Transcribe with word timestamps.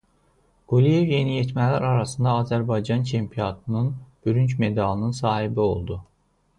Quliyev 0.71 1.11
yeniyetmələr 1.13 1.81
arasında 1.91 2.29
Azərbaycan 2.39 3.03
Çempionatının 3.13 3.95
bürünc 4.25 4.59
medalının 4.67 5.11
sahibi 5.23 5.59
oldu. 5.71 6.05